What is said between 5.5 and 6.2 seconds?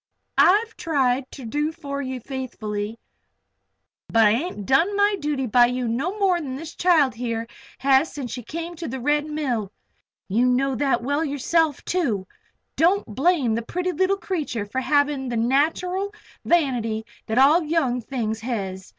you no